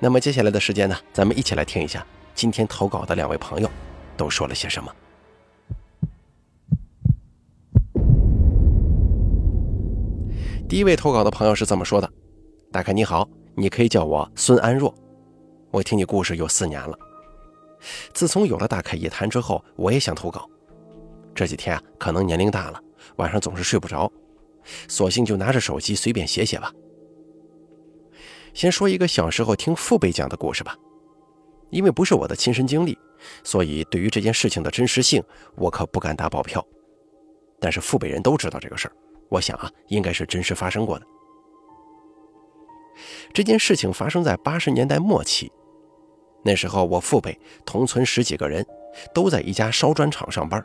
[0.00, 3.68] 那么接下来的时间呢，咱们一起来听一下今天投稿的两位朋友
[4.16, 4.94] 都说了些什么。
[10.68, 12.08] 第一位投稿的朋友是这么说的
[12.70, 14.94] ：“大凯你好，你可以叫我孙安若，
[15.72, 16.96] 我听你故事有四年了。
[18.12, 20.48] 自从有了大凯夜谈之后，我也想投稿。
[21.34, 22.80] 这几天啊，可能年龄大了，
[23.16, 24.12] 晚上总是睡不着，
[24.88, 26.72] 索性就拿着手机随便写写吧。”
[28.58, 30.76] 先说一个小时候听父辈讲的故事吧，
[31.70, 32.98] 因为不是我的亲身经历，
[33.44, 35.22] 所以对于这件事情的真实性，
[35.54, 36.66] 我可不敢打保票。
[37.60, 38.92] 但是父辈人都知道这个事儿，
[39.28, 41.06] 我想啊，应该是真实发生过的。
[43.32, 45.52] 这件事情发生在八十年代末期，
[46.44, 48.66] 那时候我父辈同村十几个人，
[49.14, 50.60] 都在一家烧砖厂上班。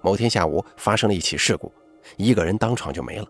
[0.00, 1.70] 某天下午发生了一起事故，
[2.16, 3.26] 一个人当场就没了。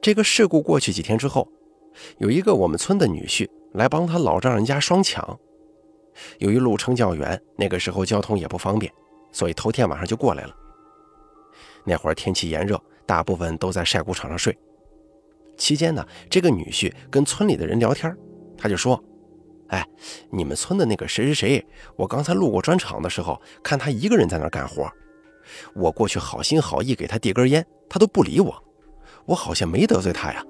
[0.00, 1.48] 这个事故过去几天之后，
[2.18, 5.38] 有一个我们村的女婿来帮他老丈人家双抢。
[6.38, 8.92] 由于路程较远，那个时候交通也不方便，
[9.32, 10.54] 所以头天晚上就过来了。
[11.84, 14.56] 那会儿天气炎热，大部分都在晒谷场上睡。
[15.56, 18.16] 期间呢，这个女婿跟村里的人聊天，
[18.56, 19.02] 他就说
[19.68, 19.86] ：“哎，
[20.30, 24.90] 你们村的那个谁谁谁，我刚才路过砖厂的时候，看他一个人在那干活，
[25.74, 28.62] 我过去好心好意给他递根烟，他都不理我。”
[29.26, 30.44] 我好像没得罪他呀。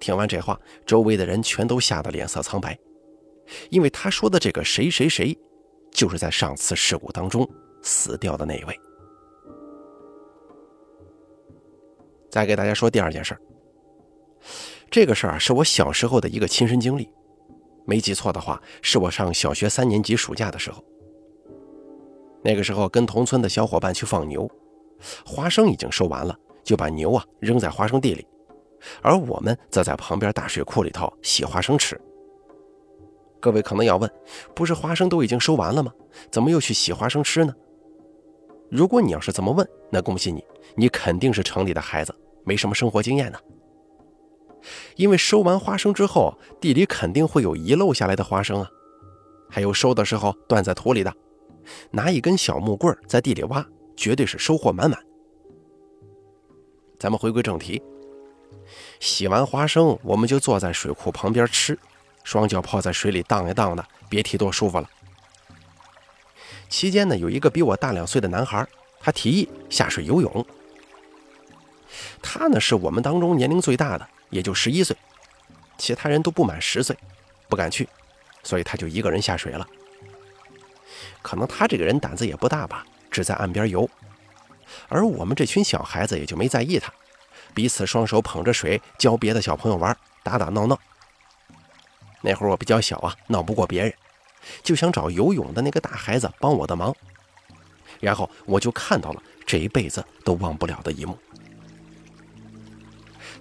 [0.00, 2.78] 听完这话，周围的人全都吓得脸色苍白，
[3.70, 5.36] 因为他说的这个谁谁谁，
[5.90, 7.48] 就是在上次事故当中
[7.82, 8.80] 死掉的那一位。
[12.30, 13.36] 再给大家说第二件事
[14.90, 17.10] 这个事儿啊是我小时候的一个亲身经历，
[17.84, 20.84] 没记错的话，是我上小学三年级暑假的时候。
[22.44, 24.48] 那个时候跟同村的小伙伴去放牛，
[25.26, 26.38] 花生已经收完了。
[26.68, 28.26] 就把牛啊扔在花生地里，
[29.00, 31.98] 而我们则在旁边大水库里头洗花生吃。
[33.40, 34.10] 各位可能要问，
[34.54, 35.90] 不是花生都已经收完了吗？
[36.30, 37.54] 怎么又去洗花生吃呢？
[38.70, 40.44] 如果你要是这么问，那恭喜你，
[40.76, 42.14] 你肯定是城里的孩子，
[42.44, 43.38] 没什么生活经验呢。
[44.96, 48.68] 因为收完花生之后，地里肯定会有遗漏下来的花生啊，
[49.48, 51.10] 还有收的时候断在土里的，
[51.92, 55.02] 拿一根小木棍在地里挖，绝对是收获满满。
[56.98, 57.80] 咱们回归正题，
[58.98, 61.78] 洗完花生，我们就坐在水库旁边吃，
[62.24, 64.90] 双脚泡在水里荡呀荡的，别提多舒服了。
[66.68, 68.66] 期间呢，有一个比我大两岁的男孩，
[68.98, 70.44] 他提议下水游泳。
[72.20, 74.96] 他呢是我们当中年龄最大的，也就十一岁，
[75.78, 76.98] 其他人都不满十岁，
[77.48, 77.88] 不敢去，
[78.42, 79.64] 所以他就一个人下水了。
[81.22, 83.88] 可能他这个人胆子也不大吧，只在岸边游。
[84.88, 86.92] 而我们这群小孩子也就没在意他，
[87.54, 90.78] 彼此双手捧着水教别的小朋友玩，打打闹闹。
[92.20, 93.94] 那会儿我比较小啊，闹不过别人，
[94.62, 96.94] 就想找游泳的那个大孩子帮我的忙。
[98.00, 101.18] 然后我就看到了这一辈子都忘不了的一幕：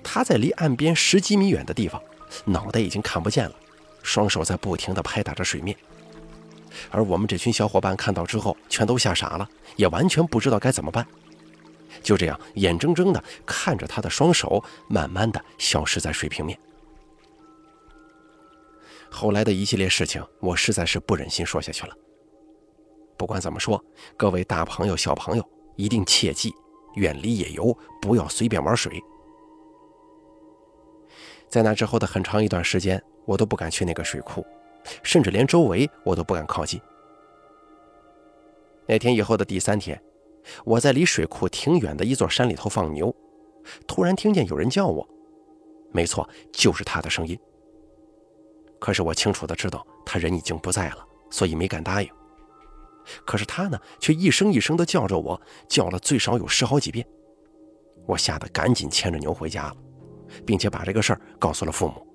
[0.04, 2.02] 他在离岸边十几米远的地方，
[2.46, 3.56] 脑袋已经看不见了，
[4.02, 5.78] 双手在不停地拍打着水面。
[6.90, 11.06] 而我们这群小伙伴看到之后，全都吓傻了，也完全不知道该怎么办。
[12.04, 16.58] 就这样，眼睁睁地看着他的双手慢慢地消失在水平面。
[19.10, 21.96] 后来的一系列事情，我实在是不忍心说下去了。
[23.18, 23.84] 不管怎么说，
[24.16, 26.54] 各位大朋友、小朋友一定切记
[26.96, 29.02] 远离野游，不要随便玩水。
[31.50, 34.46] 在那之后的很长一段时间，我都不敢去那个水库，
[35.04, 36.80] 甚至连周围我都不敢靠近。
[38.86, 40.02] 那天以后的第三天。
[40.64, 43.14] 我在离水库挺远的一座山里头放牛，
[43.86, 45.06] 突然听见有人叫我，
[45.92, 47.38] 没错，就是他的声音。
[48.80, 52.10] 可是我清楚的知道他人已经不在了，所以没敢答应。
[53.26, 57.06] 可是他呢，却一声一声的叫着我，叫了最少有十好几遍。
[58.06, 59.76] 我吓得赶紧牵着牛回家了，
[60.46, 62.07] 并且把这个事儿告诉了父母。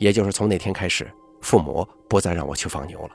[0.00, 1.08] 也就是从那天开始，
[1.42, 3.10] 父母不再让我去放牛了。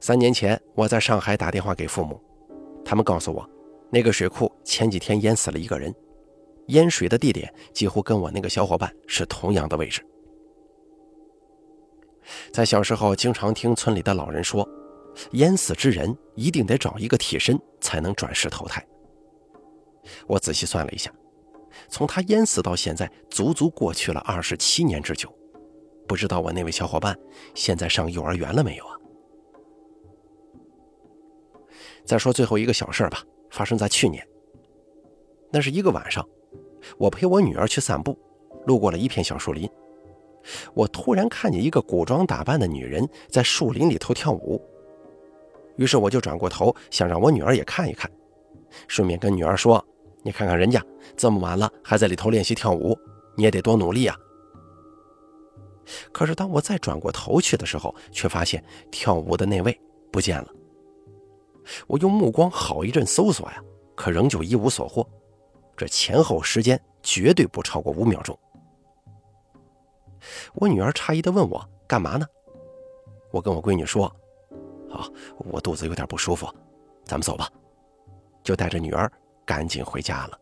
[0.00, 2.20] 三年前，我在上海打电话给父母，
[2.84, 3.48] 他们告诉我，
[3.88, 5.94] 那个水库前几天淹死了一个人，
[6.66, 10.04] 淹水的地点几乎跟我那个小伙伴是同样的位置。
[12.52, 14.68] 在小时候，经常听村里的老人说，
[15.32, 18.84] 淹死之人一定得找一个替身才能转世投胎。
[20.26, 21.12] 我仔细算了一下，
[21.92, 25.30] 从他淹死到现在，足足过去了二十七年之久。
[26.08, 27.14] 不知道我那位小伙伴
[27.54, 28.96] 现在上幼儿园了没有啊？
[32.06, 34.26] 再说最后一个小事吧，发生在去年。
[35.50, 36.26] 那是一个晚上，
[36.96, 38.18] 我陪我女儿去散步，
[38.64, 39.68] 路过了一片小树林。
[40.72, 44.58] 我突然看见一个古装打扮的女人在树林里头跳舞，
[45.76, 48.10] 于是我就转过头想让我女儿也看一看，
[48.88, 49.84] 顺便跟女儿说
[50.22, 50.84] ：“你看看人家
[51.16, 52.98] 这么晚了还在里头练习跳舞，
[53.36, 54.16] 你也得多努力啊。”
[56.12, 59.78] 可是当我再转过头去的时候，却发现跳舞的那位
[60.12, 60.48] 不见了。
[61.86, 63.62] 我用目光好一阵搜索呀，
[63.96, 65.06] 可仍旧一无所获。
[65.76, 68.38] 这前后时间绝对不超过五秒钟。
[70.54, 72.24] 我女儿诧异地问我：“干嘛呢？”
[73.32, 74.06] 我跟我闺女说
[74.88, 75.08] ：“啊，
[75.38, 76.46] 我肚子有点不舒服，
[77.04, 77.48] 咱们走吧。”
[78.44, 79.10] 就带着女儿
[79.44, 80.38] 赶紧回家了。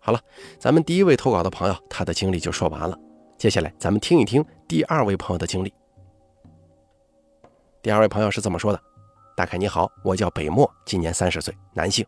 [0.00, 0.20] 好了，
[0.58, 2.98] 咱们第一位投稿的朋友，他的经历就说完了。
[3.38, 5.72] 接下来，咱们听一听第二位朋友的经历。
[7.80, 8.80] 第二位朋友是这么说的
[9.36, 12.04] ：“大凯你好，我叫北漠，今年三十岁，男性。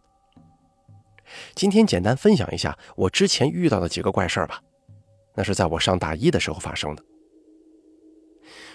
[1.55, 4.61] 今天简单分享一下我之前遇到的几个怪事儿吧。
[5.35, 7.05] 那是在我上大一的时候发生的。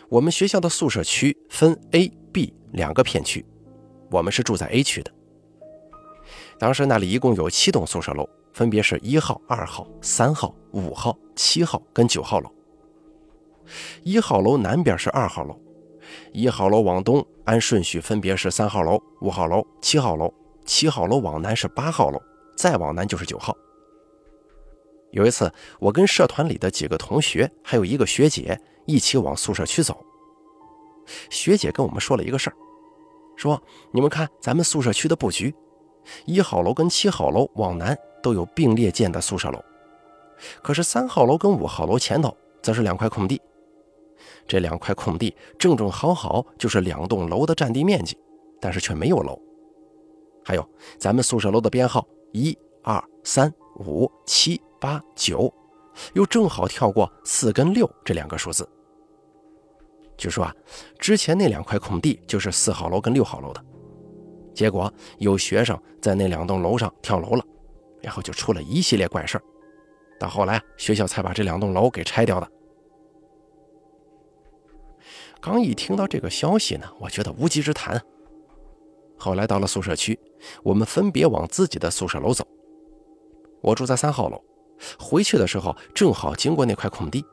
[0.10, 3.46] 我们学校的宿舍区分 A、B 两个片区，
[4.10, 5.12] 我们是住在 A 区的。
[6.58, 12.52] 当时那里一共有七栋宿舍楼，分别是一号、二号、三号、五号、七号跟九号楼。
[14.04, 15.60] 一号楼南边是二号楼。
[16.34, 20.34] 一号楼往东按顺序分别是三号楼、五号楼、七号楼。
[20.66, 22.22] 七号楼往南是八号楼，
[22.56, 23.56] 再往南就是九号。
[25.12, 30.06] 有一次，我跟社团里的几个同学还有一个学姐一起往宿舍区走。
[31.32, 32.56] 学姐跟我们说了一个事儿，
[33.40, 35.56] 说：“你们看咱们宿舍区的布局，
[36.26, 39.64] 一号楼跟七号楼往南都有并列建的宿舍楼，
[40.62, 43.42] 可是三号楼跟五号楼前头则是两块空地。”
[44.46, 48.18] 这两块空地正正好好就是两栋楼的占地面积，
[48.60, 49.40] 但是却没有楼。
[50.44, 55.54] 还有咱们宿舍楼的编号一二三五七八九，
[56.12, 58.68] 又正好跳过四跟六这两个数字。
[60.20, 60.54] 据说啊，
[61.00, 63.66] 之前那两块空地就是四号楼跟六号楼的，
[64.54, 67.46] 结果有学生在那两栋楼上跳楼了，
[68.02, 69.42] 然后就出了一系列怪事。
[70.20, 72.52] 到后来学校才把这两栋楼给拆掉的。
[75.40, 78.02] 刚一听到这个消息呢，我觉得无稽之谈。
[79.18, 80.20] 后来到了宿舍区，
[80.64, 82.46] 我们分别往自己的宿舍楼走。
[83.62, 84.44] 我住在三号楼，
[85.00, 87.24] 回去的时候正好经过那块空地，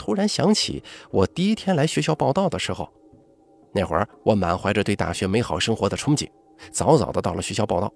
[0.00, 2.88] 突然想起我第一天来学校报道的时候，
[3.70, 6.26] 那会儿我满怀着对大学美好生活的憧憬，
[6.72, 7.92] 早早的到了学校报道。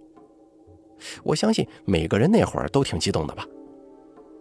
[1.22, 3.46] 我相信每个人那会儿都挺激动的吧。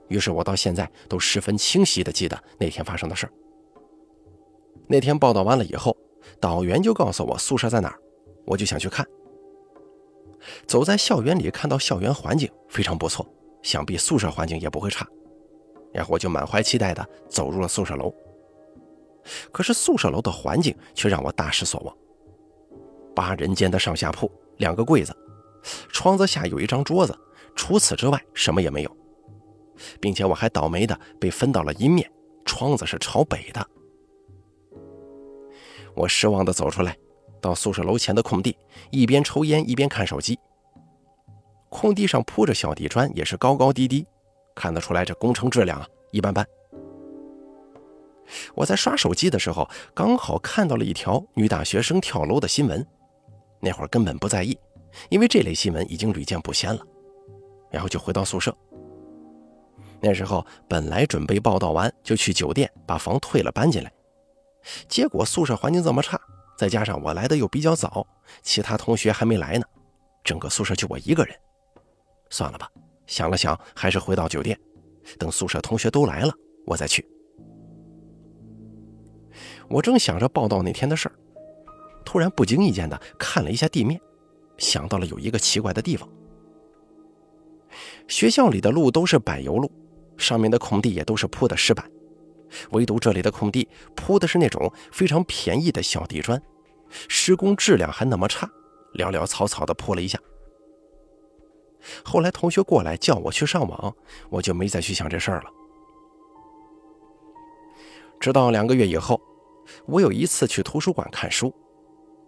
[0.10, 3.32] 于是我到现在都十分清晰的记得那天发生的事儿。
[4.86, 5.96] 那天报道完了以后，
[6.42, 7.98] 导员就告诉我宿舍在哪儿，
[8.46, 9.08] 我就想去看。
[10.68, 13.26] 走在校园里，看到校园环境非常不错，
[13.62, 15.08] 想必宿舍环境也不会差。
[15.94, 18.14] 然后我就满怀期待的走入了宿舍楼。
[19.52, 21.96] 可是宿舍楼的环境却让我大失所望。
[23.16, 25.16] 八人间的上下铺，两个柜子，
[25.90, 27.18] 窗子下有一张桌子，
[27.56, 28.98] 除此之外什么也没有，
[30.02, 32.12] 并且我还倒霉的被分到了阴面，
[32.44, 33.66] 窗子是朝北的。
[35.96, 36.98] 我失望地走出来，
[37.40, 38.58] 到宿舍楼前的空地，
[38.90, 40.38] 一边抽烟一边看手机。
[41.70, 44.06] 空地上铺着小地砖，也是高高低低，
[44.56, 46.46] 看得出来这工程质量啊一般般。
[48.56, 52.86] 我在刷手机的时候，刚好看到了一条女大学生跳楼的新闻，
[53.60, 54.58] 那会儿根本不在意，
[55.10, 56.82] 因为这类新闻已经屡见不鲜了。
[57.70, 58.56] 然后就回到宿舍。
[60.00, 63.92] 那时候本来准备报道完就去酒店把房退了搬进来。
[64.88, 66.20] 结果宿舍环境这么差，
[66.58, 68.06] 再加上我来的又比较早，
[68.42, 69.66] 其他同学还没来呢，
[70.24, 71.36] 整个宿舍就我一个人。
[72.30, 72.70] 算了吧，
[73.08, 74.60] 想了想，还是回到酒店，
[75.18, 76.34] 等宿舍同学都来了，
[76.66, 77.06] 我再去。
[79.70, 81.16] 我正想着报道那天的事儿，
[82.06, 84.00] 突然不经意间的看了一下地面，
[84.58, 86.08] 想到了有一个奇怪的地方。
[88.08, 89.72] 学校里的路都是柏油路，
[90.18, 91.90] 上面的空地也都是铺的石板。
[92.72, 96.40] 唯独这里的空地铺的是那种非常便宜的小地砖，
[97.08, 98.48] 施工质量还那么差，
[98.94, 100.20] 潦潦草草的铺了一下。
[102.04, 103.96] 后来同学过来叫我去上网，
[104.30, 105.50] 我就没再去想这事儿了。
[108.20, 109.20] 直到两个月以后，
[109.86, 111.54] 我有一次去图书馆看书，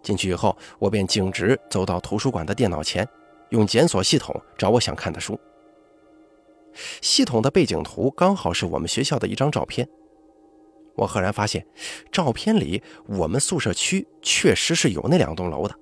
[0.02, 3.08] 进去以后，我便径直走到图书馆的电脑前，
[3.50, 5.38] 用检索系统找我想看的书。
[7.00, 9.88] 系统的背景图刚好是我们学校的一张照片。
[10.94, 11.66] 我赫然发现，
[12.12, 15.74] 照片里我们宿舍区确实是有那两栋楼的。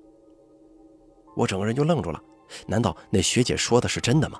[1.35, 2.23] 我整个人就愣住了，
[2.67, 4.39] 难道那学姐说的是真的吗？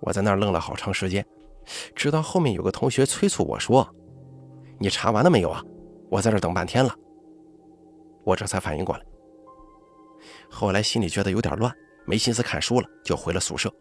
[0.00, 1.26] 我在那儿愣了好长时间。
[1.96, 3.88] 直到后面有个同学催促我说
[4.78, 5.60] ：“你查完了没有啊？
[6.08, 6.94] 我在这等半天了。”
[8.22, 9.04] 我这才反应过来。
[10.48, 11.72] 后来心里觉得有点乱，
[12.06, 13.72] 没心思看书了，就回了宿舍。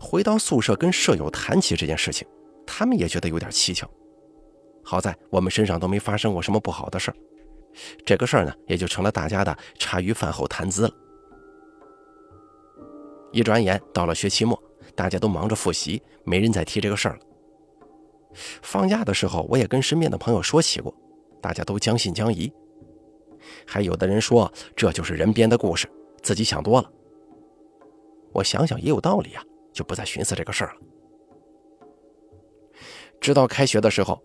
[0.00, 2.26] 回到宿舍跟舍友谈起这件事情，
[2.66, 3.88] 他们也觉得有点蹊跷。
[4.84, 7.16] 好在我们身上都没发生过什么不好的事儿，
[8.04, 10.94] 这个事儿呢也就成了大家的茶余饭后谈资了。
[13.32, 14.60] 一转眼到了学期末。
[14.96, 17.20] 大家都忙着复习，没人再提这个事儿了。
[18.62, 20.92] 放假的时候，我也跟身边的朋友说起过，
[21.40, 22.52] 大家都将信将疑。
[23.64, 25.88] 还有的人说这就是人编的故事，
[26.20, 26.90] 自己想多了。
[28.32, 30.80] 我想想也有道理啊，就不再寻思这个事儿了。
[33.20, 34.20] 直到开学的时候，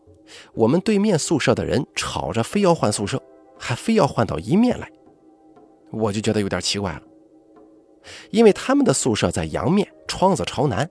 [0.55, 3.21] 我们对面宿舍的人吵着非要换宿舍，
[3.63, 4.91] 还非要换到一面来，
[5.89, 7.01] 我就觉得有点奇怪了。
[8.29, 10.89] 因为他们的宿舍在阳面，窗子朝南，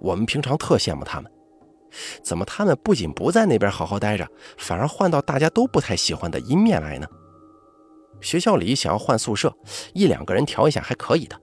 [0.00, 1.30] 我们平常特羡慕他们。
[2.20, 7.06] 怎么他们不仅不在那边好好待着，反而换到大家都不太喜欢的阴面来呢？
[8.20, 9.54] 学校里想要换宿舍，
[9.94, 11.40] 一两个人调一下还可以的。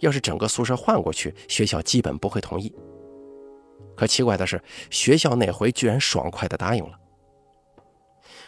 [0.00, 2.74] 要是整个宿舍换过去，学校基本不会同意。
[3.94, 6.98] 可奇怪的是，学校那回居然爽快地答应了。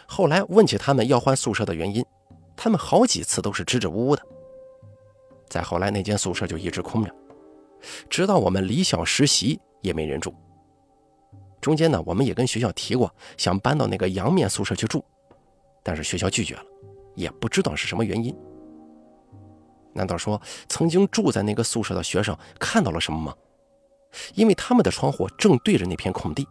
[0.07, 2.03] 后来问起他们要换宿舍的原因，
[2.55, 4.23] 他们好几次都是支支吾吾的。
[5.47, 7.13] 再后来，那间宿舍就一直空着，
[8.09, 10.33] 直到我们离校实习也没人住。
[11.59, 15.03] 中间呢，我们也跟学校提过，想搬到那个阳面宿舍去住，
[15.83, 16.63] 但是学校拒绝了，
[17.15, 18.35] 也不知道是什么原因。
[19.93, 23.35] 难道说曾经住在那个宿舍的学生看到了什么吗？
[24.35, 26.47] 因为他们的窗户正对着那片空地。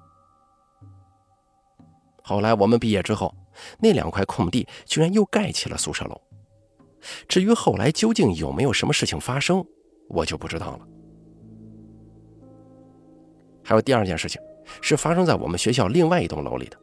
[2.29, 3.33] 后来我们毕业之后，
[3.79, 6.21] 那两块空地居然又盖起了宿舍楼。
[7.29, 9.65] 至于后来究竟有没有什么事情发生，
[10.09, 10.81] 我就不知道了。
[13.63, 14.43] 还有第二件事情，
[14.81, 16.77] 是发生在我们学校另外一栋楼里的。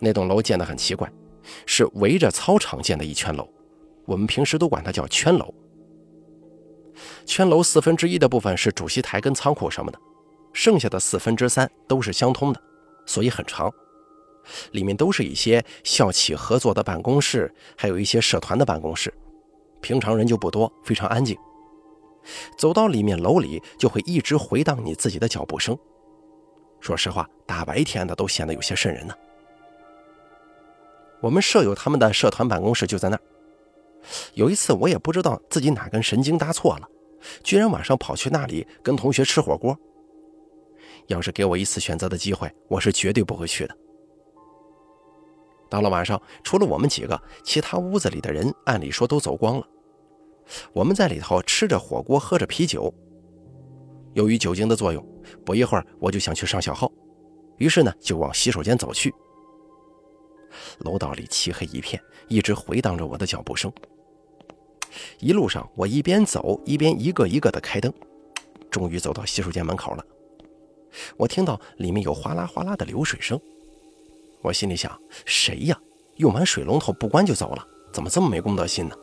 [0.00, 1.08] 那栋楼建得很奇怪，
[1.64, 3.48] 是围着操场建的一圈楼，
[4.06, 5.54] 我们平时都管它叫圈楼。
[7.24, 9.98] 圈楼四分之一的部分是主席台跟仓库什么的，
[10.52, 12.60] 剩下的四分之三都是相通的，
[13.06, 13.72] 所以很长。
[14.72, 19.12] 里面都是一些校企合作的办公室，还有一些社团的办公室。
[19.80, 21.36] 平常人就不多，非常安静。
[22.58, 25.78] 走到里面楼里，就会一直回荡你自己的脚步声。
[26.80, 29.14] 说实话，大白天的都显得有些瘆人呢。
[31.20, 33.22] 我们舍友他们的社团办公室就在那儿。
[34.34, 36.88] 有一次，我也不知道自己哪根神经搭错了，
[37.42, 39.76] 居然晚上跑去那里跟同学吃火锅。
[41.06, 43.76] 要是给我一次选择的机会，我是绝对不会去的。
[45.68, 49.66] 到了晚上，除了我们几个，其他屋子里的人按理说都走光了。
[50.72, 52.92] 我们在里头吃着火锅，喝着啤酒。
[54.14, 55.04] 由于酒精的作用，
[55.44, 56.90] 不一会儿我就想去上小号，
[57.58, 59.12] 于是呢就往洗手间走去。
[60.78, 63.70] 楼道里漆黑一片，一直回荡着我的脚步声。
[65.18, 67.92] 一路上我一边走一边一个一个的开灯，
[68.70, 70.04] 终于走到洗手间门口了。
[71.16, 73.38] 我听到里面有哗啦哗啦的流水声。
[74.42, 75.78] 我心里想，谁呀？
[76.16, 78.96] 用完水龙头不关就走了，怎么这么没公德心呢？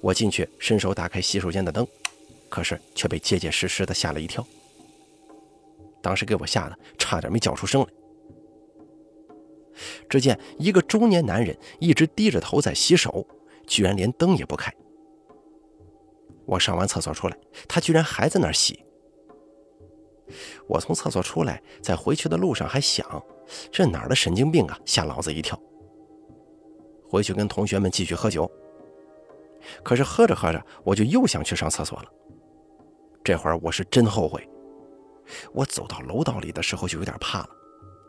[0.00, 1.86] 我进去伸手打开洗手间的灯，
[2.48, 4.46] 可是却被结结实实的吓了一跳。
[6.00, 7.88] 当时给我吓得差点没叫出声来。
[10.08, 13.26] 只见一个中年男人一直低着头在洗手，
[13.66, 14.72] 居然连灯也不开。
[16.46, 17.36] 我上完厕所出来，
[17.68, 18.82] 他居然还在那儿洗。
[20.66, 23.22] 我从厕所出来，在回去的路上还想。
[23.70, 24.78] 这哪儿的神经病啊！
[24.84, 25.58] 吓老子一跳。
[27.08, 28.50] 回去跟同学们继续喝酒。
[29.82, 32.08] 可是喝着喝着，我就又想去上厕所了。
[33.24, 34.48] 这会儿我是真后悔。
[35.52, 37.48] 我走到楼道里的时候就有点怕了。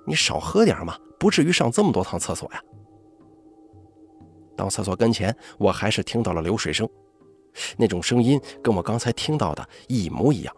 [0.06, 2.64] 你少喝点嘛，不至于上这么多趟厕所呀。
[4.56, 6.88] 到厕所跟前，我还是听到了流水声，
[7.78, 10.56] 那种声音跟我刚才听到的一模一样，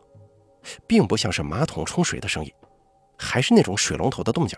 [0.87, 2.51] 并不像是马桶冲水的声音，
[3.17, 4.57] 还是那种水龙头的动静。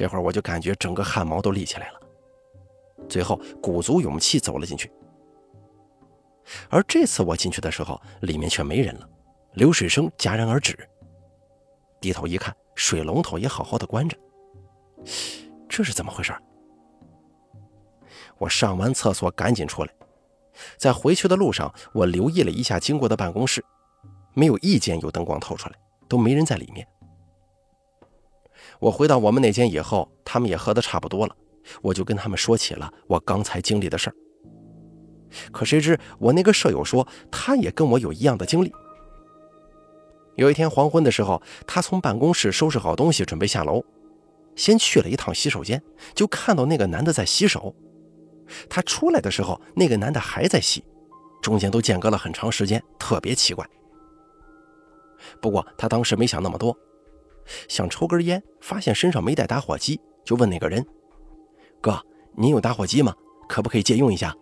[0.00, 2.00] 这会儿我就感觉整个汗毛都立起来了。
[3.06, 4.90] 最后鼓足勇气走了进去。
[6.70, 9.06] 而这次我进去的时候，里面却没人了，
[9.52, 10.88] 流水声戛然而止。
[12.00, 14.16] 低头一看，水龙头也好好的关着，
[15.68, 16.32] 这是怎么回事？
[18.38, 19.92] 我上完厕所赶紧出来，
[20.78, 23.62] 在回去的路上，我留意了一下经过的办公室，
[24.32, 25.76] 没有一间有灯光透出来，
[26.08, 26.88] 都没人在里面。
[28.80, 31.36] 我回到我们那间以后，他们也喝得差不多了，
[31.82, 34.14] 我就跟他们说起了我刚才经历的事儿。
[35.52, 38.72] 可谁知我那个舍友说，他也跟我有一样的经历。
[40.36, 43.84] 有一天黄昏的时候，他从办公室收拾好东西，准备下楼，
[44.56, 45.82] 先去了一趟洗手间，
[46.14, 47.74] 就看到那个男的在洗手。
[48.68, 50.82] 他出来的时候，那个男的还在洗，
[51.42, 53.68] 中间都间隔了很长时间，特别奇怪。
[55.40, 56.74] 不过他当时没想那么多。
[57.68, 60.84] 想抽根烟，发现身上没带打火机，就问那个人
[61.80, 62.00] ：“哥，
[62.36, 63.14] 您有打火机吗？
[63.48, 64.34] 可不可以借用一下？”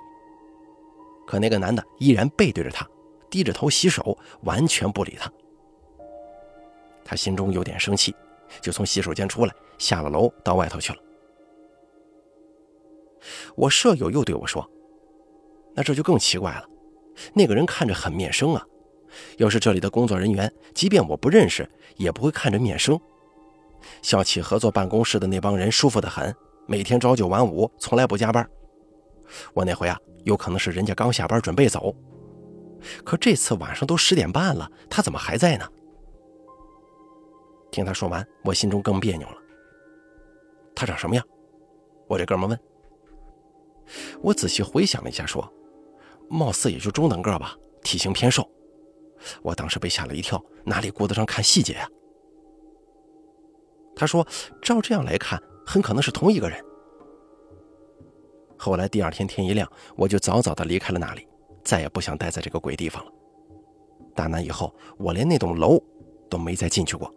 [1.26, 2.88] 可那个男的依然背对着他，
[3.30, 5.30] 低着头洗手，完全不理他。
[7.04, 8.14] 他心中有点生气，
[8.60, 10.98] 就从洗手间出来，下了楼到外头去了。
[13.56, 14.66] 我舍友又对我说
[15.74, 16.64] ：“那这就更奇怪了，
[17.34, 18.64] 那个人看着很面生啊。”
[19.38, 22.98] 要是这里的工作人员，即便我不认识，也不会看着面生。
[24.02, 26.34] 校企合作办公室的那帮人舒服得很，
[26.66, 28.48] 每天朝九晚五，从来不加班。
[29.54, 31.94] 我那回啊，有可能是人家刚下班准备走，
[33.04, 35.68] 可这次晚上都十点半了，他怎么还在呢？
[37.70, 39.36] 听他说完，我心中更别扭了。
[40.74, 41.24] 他长什么样？
[42.06, 42.58] 我这哥们问。
[44.20, 45.50] 我仔细回想了一下，说，
[46.28, 48.48] 貌似也就中等个吧，体型偏瘦。
[49.42, 51.88] 我当时被吓了一跳，哪里顾得上看细节啊？
[53.96, 54.26] 他说
[54.62, 56.64] ：“照这样来看，很可能是同一个人。”
[58.56, 61.26] 后来第二天天一亮，我就早早的离开了那里，
[61.64, 63.12] 再也不想待在这个鬼地方了。
[64.14, 65.83] 打那以后，我连那栋楼
[66.28, 67.12] 都没再进去过。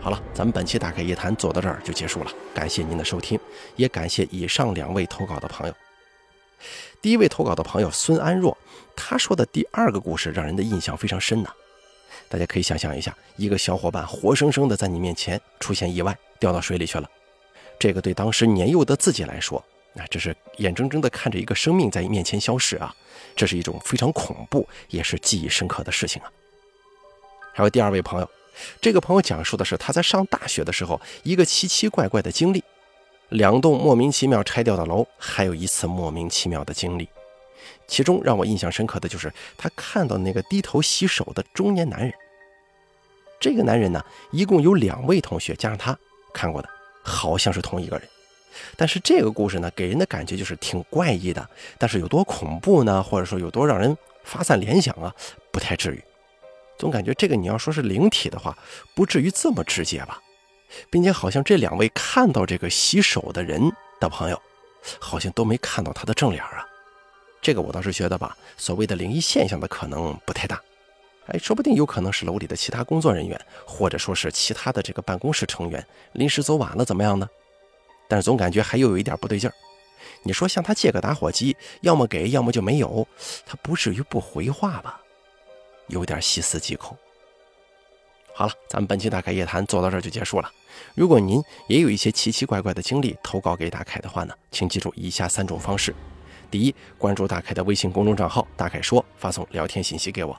[0.00, 3.38] 好了，咱们本期大开夜谈做到这儿就结束了，感谢您的收听，
[3.76, 5.74] 也感谢以上两位投稿的朋友。
[7.00, 8.56] 第一位投稿的朋友孙安若，
[8.94, 11.50] 他说的第二个故事让人的印象非常深呐。
[12.28, 17.08] 大家可以想象一下，一个小伙伴活生生的在你面前出现意外，掉到水里去了。
[17.78, 22.94] 这个对当时年幼的自己来说，那这是眼睁睁的看着一个生命在你面前消失啊，
[23.34, 26.30] 这是一种非常恐怖也是记忆深刻的事情啊。
[27.52, 28.30] 还有第二位朋友，
[28.80, 32.62] 这个朋友讲述的是他在上大学的时候一个奇奇怪怪的经历。
[33.32, 37.08] 两栋莫名其妙拆掉的楼，还有一次莫名其妙的经历。
[37.86, 42.12] 其中让我印象深刻的就是他看到那个低头洗手的中年男人。
[43.40, 45.98] 这个男人呢，一共有两位同学加上他
[46.32, 46.68] 看过的，
[47.02, 48.08] 好像是同一个人。
[48.76, 51.48] 但是这个故事呢，给人的感觉就是挺怪异的。
[51.78, 53.02] 但是有多恐怖呢？
[53.02, 55.12] 或者说有多让人发散联想啊？
[55.50, 56.02] 不太至于。
[56.78, 58.56] 总感觉这个你要说是灵体的话，
[58.94, 60.20] 不至于这么直接吧。
[60.90, 64.40] 并且好像这两位看到这个洗手的人的朋友，
[64.98, 66.66] 好像都没看到他的正脸啊。
[67.40, 70.60] 这个我倒是觉得吧，所谓的灵异现象的可能不太大。
[71.26, 77.28] 哎，说不定有可能是楼里的其他工作人员，或者说是其他的这个办公室成员临时走晚了，怎么样呢？
[78.08, 79.54] 但是总感觉还又有一点不对劲儿。
[80.24, 83.06] 你说向他借个打火机，要么给，要么就没有，
[83.46, 85.00] 他不至于不回话吧？
[85.88, 86.96] 有点细思极恐。
[88.34, 90.50] 好了，咱们本期大开夜谈做到这儿就结束了。
[90.94, 95.94] 如果您也有一些奇奇怪怪的经历投稿给大凯的话呢，请记住以下三种方式：
[96.50, 100.34] 第一，关注大凯的微信公众账号“大凯说”，发送聊天信息给我；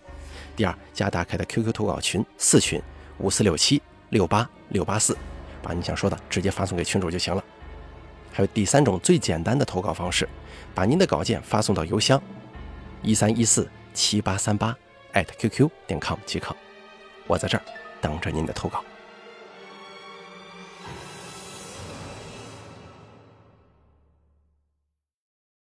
[0.55, 2.81] 第二，加大凯的 QQ 投稿群四群
[3.19, 5.15] 五四六七六八六八四，
[5.61, 7.43] 把你想说的直接发送给群主就行了。
[8.31, 10.27] 还有第三种最简单的投稿方式，
[10.73, 12.21] 把您的稿件发送到邮箱
[13.03, 14.75] 一三一四七八三八
[15.13, 16.55] @QQ 点 com 即可。
[17.27, 17.63] 我在这儿。
[18.03, 18.83] 等着您的投稿。